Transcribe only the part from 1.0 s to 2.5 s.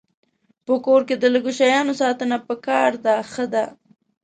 کې د لږو شیانو ساتنه